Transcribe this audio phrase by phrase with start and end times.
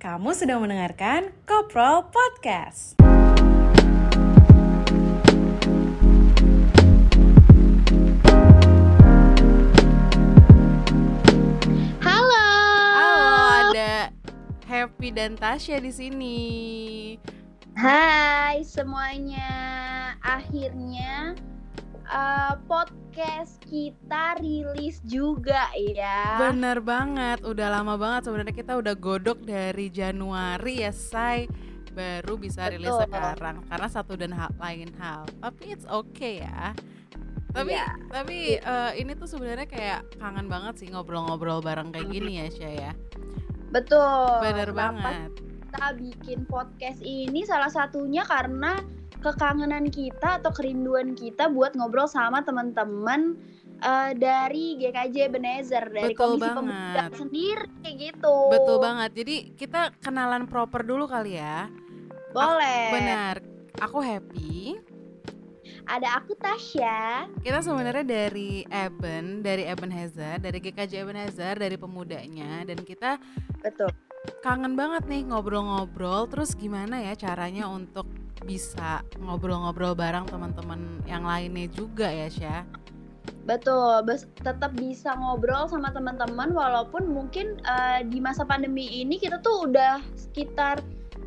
[0.00, 2.96] Kamu sedang mendengarkan Koprol Podcast.
[12.00, 12.48] Halo.
[12.96, 14.08] Halo, ada
[14.64, 16.40] Happy dan Tasya di sini.
[17.76, 19.52] Hai semuanya.
[20.24, 21.36] Akhirnya
[22.10, 26.50] uh, podcast kita rilis juga ya.
[26.50, 31.46] Bener banget, udah lama banget sebenarnya kita udah godok dari Januari ya, say
[31.90, 33.10] baru bisa rilis Betul.
[33.10, 35.26] sekarang karena satu dan hal, lain hal.
[35.42, 36.70] Tapi it's okay ya.
[37.50, 37.98] Tapi Iya.
[38.14, 42.70] tapi eh, ini tuh sebenarnya kayak kangen banget sih ngobrol-ngobrol bareng kayak gini ya, Sya
[42.70, 42.92] ya.
[43.74, 44.38] Betul.
[44.38, 45.30] Bener Kenapa banget.
[45.70, 48.78] Kita bikin podcast ini salah satunya karena
[49.20, 53.36] kekangenan kita atau kerinduan kita buat ngobrol sama teman-teman
[53.84, 56.56] uh, dari GKJ Benezer dari Betul Komisi banget.
[56.56, 58.36] Pemuda sendiri gitu.
[58.52, 59.10] Betul banget.
[59.16, 61.68] Jadi kita kenalan proper dulu kali ya.
[62.32, 62.88] Boleh.
[62.94, 63.34] Benar.
[63.80, 64.78] Aku happy.
[65.90, 67.26] Ada aku Tasya.
[67.42, 73.18] Kita sebenarnya dari Eben, dari Ebenezer, dari GKJ Ebenezer, dari pemudanya dan kita
[73.58, 73.90] Betul.
[74.44, 76.30] kangen banget nih ngobrol-ngobrol.
[76.30, 78.06] Terus gimana ya caranya untuk
[78.44, 82.64] bisa ngobrol-ngobrol bareng teman-teman yang lainnya juga ya, Syah?
[83.44, 84.06] Betul,
[84.40, 90.00] tetap bisa ngobrol sama teman-teman walaupun mungkin eh, di masa pandemi ini kita tuh udah
[90.16, 90.80] sekitar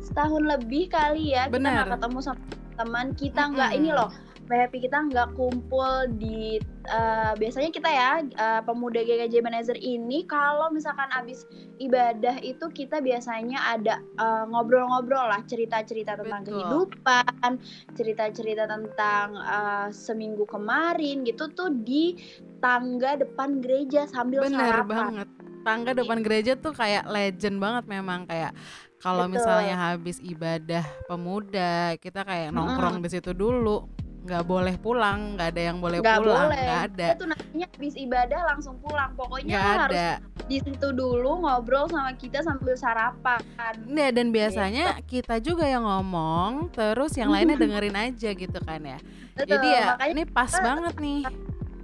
[0.04, 1.72] setahun lebih kali ya kita Benar.
[1.72, 2.40] nggak ketemu sama
[2.74, 3.80] teman kita nggak Mm-mm.
[3.80, 4.10] ini loh
[4.52, 10.68] happy kita nggak kumpul di eh, biasanya kita ya eh, pemuda GKJ Benezer ini kalau
[10.68, 11.48] misalkan abis
[11.80, 16.52] ibadah itu kita biasanya ada eh, ngobrol-ngobrol lah cerita-cerita tentang Betul.
[16.60, 17.52] kehidupan
[17.96, 22.18] cerita-cerita tentang eh, seminggu kemarin gitu tuh di
[22.60, 24.88] tangga depan gereja sambil Bener sarapan.
[24.88, 25.28] banget.
[25.64, 28.52] Tangga depan gereja tuh kayak legend banget memang kayak
[29.00, 33.84] kalau misalnya habis ibadah pemuda kita kayak nongkrong di situ dulu
[34.24, 36.58] nggak boleh pulang nggak ada yang boleh Nggak pulang boleh.
[36.58, 39.10] nggak ada tuh nantinya habis ibadah langsung pulang.
[39.12, 40.08] Pokoknya harus ada
[40.44, 43.40] di situ dulu ngobrol sama kita sambil sarapan.
[43.84, 45.20] Nah, dan biasanya Gitu.
[45.20, 48.98] kita juga yang ngomong terus yang lainnya dengerin aja gitu kan ya
[49.34, 51.22] Betul, jadi ya makanya ini pas banget nih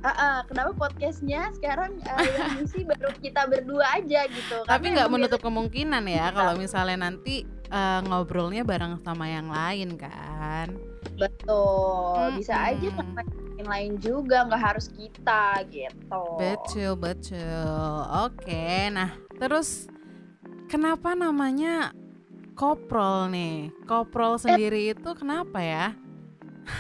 [0.01, 4.65] Ah, ah, kenapa podcastnya sekarang eh, yang ngisi baru kita berdua aja gitu.
[4.65, 6.37] tapi nggak menutup kemungkinan ya Bisa.
[6.41, 10.75] kalau misalnya nanti eh, ngobrolnya bareng sama yang lain kan
[11.21, 13.21] betul, bisa aja sama
[13.61, 16.25] yang lain juga nggak harus kita gitu.
[16.41, 17.93] Betul, betul.
[18.25, 19.85] Oke, nah terus
[20.73, 21.93] kenapa namanya
[22.57, 23.69] koprol nih?
[23.85, 25.93] Koprol sendiri itu kenapa ya?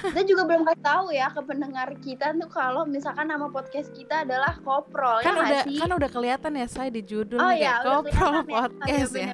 [0.00, 4.22] Kita juga belum kasih tahu ya ke pendengar kita tuh kalau misalkan nama podcast kita
[4.22, 5.76] adalah Koprol Kan ya udah sih?
[5.76, 8.54] kan udah kelihatan ya saya di judul oh nih ya, koprol kelihatan ya.
[8.56, 9.32] podcast Oh, ya.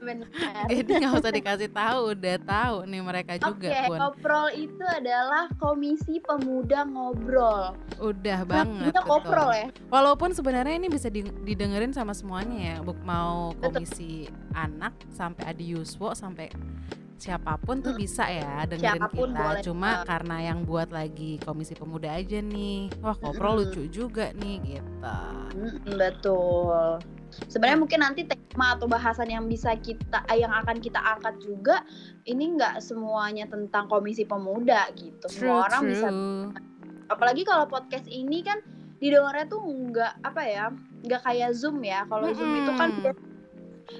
[0.68, 3.98] Jadi nggak usah dikasih tahu, udah tahu nih mereka juga Oke, pun.
[3.98, 7.62] koprol itu adalah Komisi Pemuda Ngobrol.
[7.98, 8.90] Udah banget.
[8.90, 9.10] Kita betul.
[9.10, 9.66] koprol ya.
[9.86, 13.82] Walaupun sebenarnya ini bisa di- didengerin sama semuanya ya, mau Betul.
[13.82, 16.50] komisi anak sampai Adi Yuswo sampai
[17.16, 17.98] siapa pun tuh Mm.
[17.98, 19.40] bisa ya dengerin Siapa pun kita.
[19.40, 19.62] boleh.
[19.62, 20.04] Cuma Uh.
[20.04, 23.60] karena yang buat lagi komisi pemuda aja nih, wah koprol Mm-mm.
[23.66, 25.16] lucu juga nih gitu.
[25.56, 27.00] Mm, betul.
[27.48, 31.82] Sebenarnya mungkin nanti tema atau bahasan yang bisa kita yang akan kita angkat juga
[32.22, 35.26] ini nggak semuanya tentang Komisi Pemuda gitu.
[35.26, 36.48] True, Semua orang bisa true.
[37.06, 38.58] apalagi kalau podcast ini kan
[38.98, 40.64] didengarnya tuh nggak apa ya
[41.02, 42.90] nggak kayak zoom ya kalau zoom itu kan.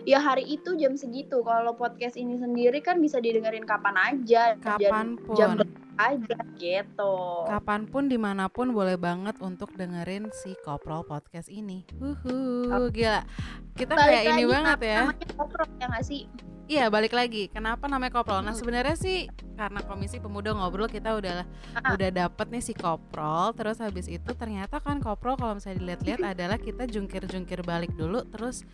[0.02, 4.62] Ya hari itu jam segitu kalau podcast ini sendiri kan bisa didengerin kapan aja jam
[4.76, 5.34] Kapan pun.
[5.34, 7.14] jam berapa aja gitu
[7.46, 11.88] Kapan pun di mana pun boleh banget untuk dengerin si Koprol podcast ini.
[11.96, 13.00] Uhu, Oke.
[13.00, 13.24] gila.
[13.72, 15.00] Kita Balik kayak ini banget ya.
[15.04, 16.22] namanya koprol ya nggak sih
[16.66, 17.46] Iya balik lagi.
[17.46, 18.42] Kenapa namanya koprol?
[18.42, 21.94] Nah sebenarnya sih karena komisi pemuda ngobrol kita udah Ah.
[21.94, 23.54] udah dapet nih si koprol.
[23.54, 28.66] Terus habis itu ternyata kan koprol kalau misalnya dilihat-lihat adalah kita jungkir-jungkir balik dulu terus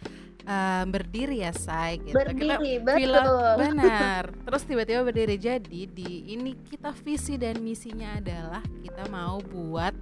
[0.43, 2.17] eh, berdiri ya say gitu.
[2.17, 4.23] Kita berdiri Villa- betul benar.
[4.41, 9.93] Terus tiba-tiba berdiri jadi di ini kita visi dan misinya adalah kita mau buat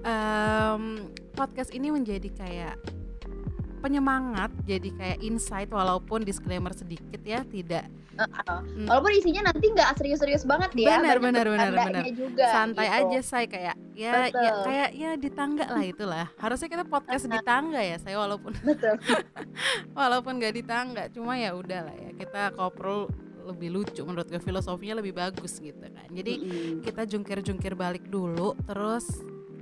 [0.00, 2.76] em, podcast ini menjadi kayak
[3.80, 10.46] penyemangat, jadi kayak insight walaupun disclaimer sedikit ya, tidak Mm, walaupun isinya nanti nggak serius-serius
[10.46, 12.98] banget ya Benar, benar, benar, bercandanya juga santai gitu.
[13.02, 16.26] aja saya kayak ya ya kayak ya di tangga lah itulah.
[16.42, 18.94] Harusnya kita podcast di tangga ya saya walaupun betul
[19.98, 23.10] walaupun nggak di tangga, cuma ya udah lah ya kita koprol
[23.50, 26.06] lebih lucu menurut gue filosofinya lebih bagus gitu kan.
[26.14, 26.74] Jadi Mm-mm.
[26.86, 29.10] kita jungkir-jungkir balik dulu terus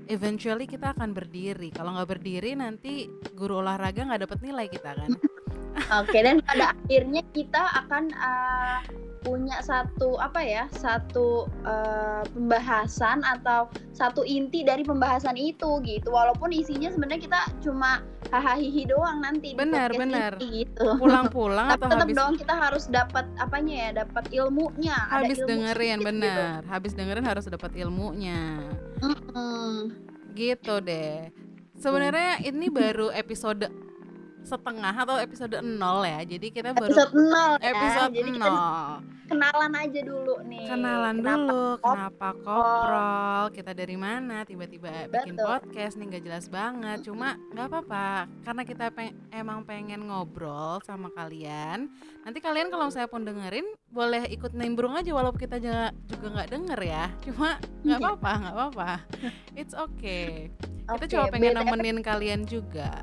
[0.09, 1.71] eventually kita akan berdiri.
[1.71, 5.11] Kalau nggak berdiri nanti guru olahraga nggak dapet nilai kita kan?
[6.01, 8.79] Oke, dan pada akhirnya kita akan uh,
[9.23, 16.11] punya satu apa ya satu uh, pembahasan atau satu inti dari pembahasan itu gitu.
[16.11, 20.99] Walaupun isinya sebenarnya kita cuma hahaha doang nanti benar benar ini, gitu.
[20.99, 25.51] Pulang-pulang atau tetap habis dong kita harus dapat apanya ya dapat ilmunya habis Ada ilmu
[25.51, 26.09] dengerin gitu.
[26.09, 26.59] benar.
[26.67, 28.41] habis dengerin harus dapat ilmunya.
[29.03, 29.73] Mm -mm.
[30.33, 31.29] gitu deh.
[31.77, 33.67] Sebenarnya ini baru episode
[34.43, 36.21] setengah atau episode nol ya.
[36.23, 37.71] Jadi kita baru episode nol ya.
[37.71, 39.01] episode Jadi kita nol.
[39.23, 40.67] kenalan aja dulu nih.
[40.67, 46.47] Kenalan Kenapa dulu, kop- kenapa koprol, kita dari mana, tiba-tiba bikin podcast nih nggak jelas
[46.47, 46.99] banget.
[47.03, 48.09] Cuma nggak apa-apa,
[48.43, 51.89] karena kita peng- emang pengen ngobrol sama kalian.
[52.23, 56.81] Nanti kalian kalau saya pun dengerin, boleh ikut nimbrung aja walaupun kita juga nggak denger
[56.83, 57.05] ya.
[57.25, 58.05] Cuma nggak Iya.
[58.05, 58.91] apa-apa, nggak apa-apa.
[59.55, 60.53] It's okay.
[60.83, 63.01] Kita Oke, cuma pengen nemenin kalian juga.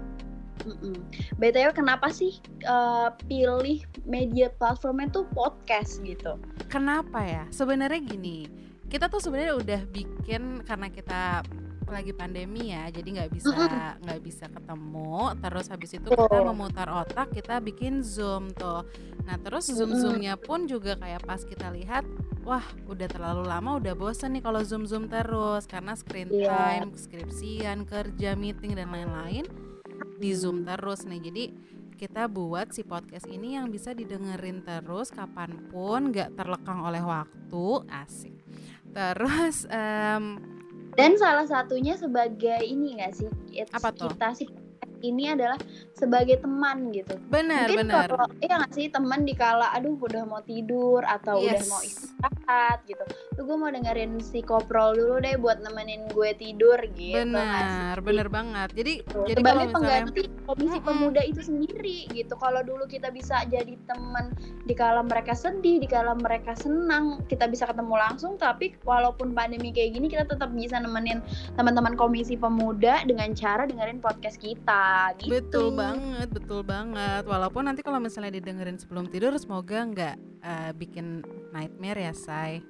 [0.66, 0.96] Mm-mm.
[1.38, 6.36] BTW kenapa sih uh, pilih media platformnya tuh podcast gitu?
[6.68, 7.44] Kenapa ya?
[7.50, 8.46] Sebenarnya gini,
[8.88, 11.42] kita tuh sebenarnya udah bikin karena kita
[11.90, 13.50] lagi pandemi ya, jadi nggak bisa
[14.06, 15.34] nggak bisa ketemu.
[15.42, 18.86] Terus habis itu kita memutar otak, kita bikin zoom tuh.
[19.26, 22.06] Nah terus zoom zoomnya pun juga kayak pas kita lihat,
[22.46, 26.46] wah udah terlalu lama, udah bosen nih kalau zoom zoom terus karena screen Iya.
[26.86, 29.50] time, skripsian, kerja, meeting dan lain-lain
[30.20, 31.22] di zoom terus nih.
[31.24, 31.44] Jadi
[32.00, 37.66] kita buat si podcast ini yang bisa didengerin terus kapan pun nggak terlekang oleh waktu
[37.92, 38.32] asik
[38.96, 40.40] terus em,
[40.96, 43.30] Dan salah satunya sebagai ini nggak sih?
[43.56, 44.12] It's Apa tuh?
[44.12, 44.48] Kita sih
[45.02, 45.58] ini adalah
[45.94, 47.16] sebagai teman gitu.
[47.28, 51.58] benar Mungkin benar kalau iya nggak sih teman dikala aduh udah mau tidur atau udah
[51.58, 51.68] Yes.
[51.68, 53.04] mau istirahat gitu.
[53.36, 57.20] Tuh gue mau dengerin si koprol dulu deh buat nemenin gue tidur gitu.
[57.20, 58.04] nggak benar sih?
[58.06, 59.20] benar banget jadi Gitu.
[59.26, 60.88] jadi kalau sebagai misalnya pengganti komisi Mm-mm.
[60.88, 64.26] pemuda itu sendiri gitu kalau dulu kita bisa jadi teman
[64.66, 69.70] di kala mereka sedih di kala mereka senang kita bisa ketemu langsung tapi walaupun pandemi
[69.70, 71.22] kayak gini kita tetap bisa nemenin
[71.54, 74.89] teman-teman komisi pemuda dengan cara dengerin podcast kita
[75.20, 75.32] gitu.
[75.32, 77.24] Betul banget betul banget.
[77.26, 82.62] Walaupun nanti kalau misalnya didengerin sebelum tidur semoga nggak eh, bikin nightmare ya say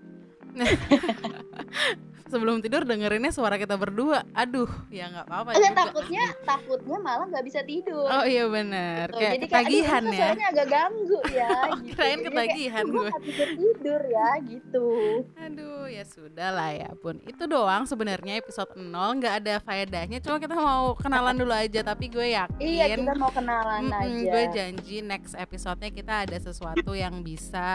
[2.29, 4.21] sebelum tidur dengerinnya suara kita berdua.
[4.31, 5.73] Aduh ya nggak apa-apa juga.
[5.73, 8.05] takutnya takutnya malah nggak bisa tidur.
[8.05, 9.09] Oh iya benar.
[9.09, 10.17] Tuh, kayak jadi kayak ketagihan kok ya.
[10.21, 11.85] suaranya agak ganggu ya Oh, gitu.
[11.89, 13.09] kirain Jadi kayak, ketagihan "Aduh, gue."
[13.57, 14.87] tidur ya gitu.
[15.35, 20.17] Aduh ya sudah lah ya pun Itu doang sebenarnya episode 0 nggak ada faedahnya.
[20.21, 24.29] Cuma kita mau kenalan dulu aja Tapi gue yakin iya kita mau kenalan aja.
[24.29, 27.73] Gue janji next episodenya kita ada sesuatu yang bisa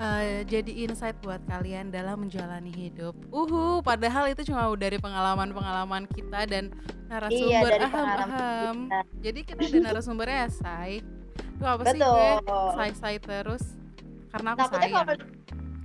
[0.00, 3.12] eh, Jadi insight buat kalian dalam menjalani hidup.
[3.30, 6.72] Uhu padahal itu cuma dari pengalaman-pengalaman kita Dan
[7.28, 7.68] iya narasumber.
[7.68, 8.76] dari aham pengalaman aham.
[8.80, 8.98] kita.
[9.20, 10.92] Jadi kita ada narasumbernya ya Say
[11.54, 12.40] Duh apa sih betul.
[12.40, 13.64] Gue say-say terus.
[14.30, 14.94] Karena aku takutnya sayang.
[14.94, 15.14] kalau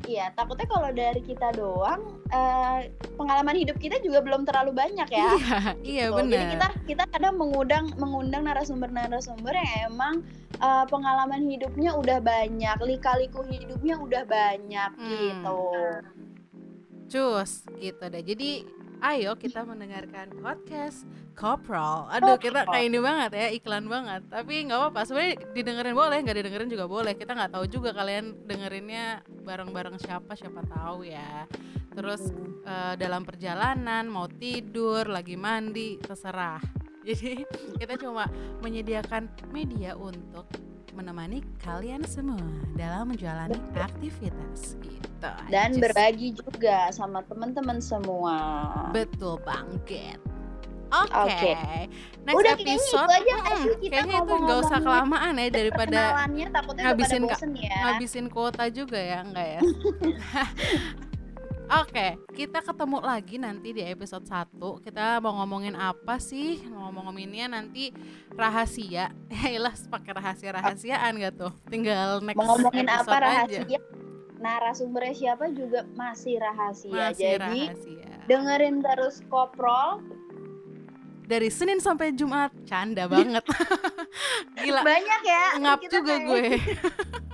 [0.06, 5.30] iya takutnya kalau dari kita doang eh, pengalaman hidup kita juga belum terlalu banyak ya
[5.34, 6.18] Iya, iya Gitu.
[6.18, 6.52] Jadi benar.
[6.52, 10.16] kita kita kadang mengundang mengundang narasumber-narasumber yang emang
[10.56, 15.10] eh, pengalaman hidupnya udah banyak, lika-liku hidupnya udah banyak Hmm.
[15.12, 15.62] gitu.
[17.08, 18.24] Cus gitu deh.
[18.24, 18.50] Jadi
[19.04, 21.04] ayo kita mendengarkan podcast
[21.36, 22.08] Kopral.
[22.16, 24.24] Aduh kita kayak ini banget ya iklan banget.
[24.32, 25.02] Tapi nggak apa-apa.
[25.04, 27.14] Sebenarnya didengerin boleh, nggak didengerin juga boleh.
[27.20, 31.44] Kita nggak tahu juga kalian dengerinnya bareng-bareng siapa siapa tahu ya.
[31.92, 32.32] Terus
[32.64, 36.64] eh, dalam perjalanan mau tidur, lagi mandi, terserah.
[37.08, 37.44] Jadi
[37.76, 38.32] kita cuma
[38.64, 40.48] menyediakan media untuk
[40.96, 42.42] menemani kalian semua
[42.80, 45.32] dalam menjalani aktivitas gitu.
[45.52, 48.38] Dan berbagi juga sama teman-teman semua.
[48.96, 49.76] Betul banget.
[49.84, 50.06] Oke.
[50.96, 51.54] Oke.
[52.26, 53.06] Next Udah kayaknya episode.
[53.06, 57.36] itu aja mm, sih kita kayaknya itu nggak usah kelamaan ya daripada takutnya ngabisin pada
[57.36, 57.78] bosen ya.
[57.84, 59.62] ngabisin kuota juga ya, enggak ya?
[61.66, 64.54] Oke, kita ketemu lagi nanti di episode 1
[64.86, 66.62] Kita mau ngomongin apa sih?
[66.70, 67.90] Mau ngomonginnya nanti
[68.32, 71.54] rahasia Yaelah pakai rahasia-rahasiaan gak tuh?
[71.66, 73.26] Tinggal next Mau ngomongin apa episode aja
[73.66, 73.80] rahasia?
[74.36, 76.92] Narasumbernya siapa juga masih rahasia.
[76.94, 80.02] Masih Jadi rahasia dengerin terus koprol.
[81.26, 83.42] Dari Senin sampai Jumat Canda banget
[84.62, 85.46] Gila Banyak ya.
[85.58, 86.44] ngap Kita juga kayak- gue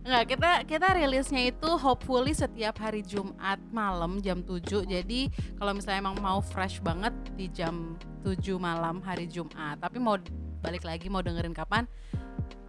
[0.00, 5.28] Nggak, kita kita rilisnya itu hopefully setiap hari Jumat malam jam 7 Jadi
[5.60, 9.76] kalau misalnya emang mau fresh banget di jam 7 malam hari Jumat.
[9.76, 10.16] Tapi mau
[10.64, 11.84] balik lagi mau dengerin kapan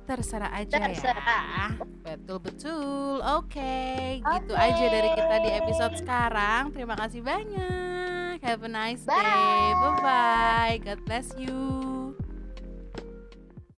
[0.03, 1.71] Terserah aja Terserah.
[2.03, 6.75] ya Betul-betul Oke gitu aja dari kita di episode sekarang.
[6.75, 8.43] Terima kasih banyak.
[8.43, 9.15] Have a nice day.
[9.15, 9.71] Bye.
[9.79, 10.75] Bye-bye.
[10.83, 11.90] God bless you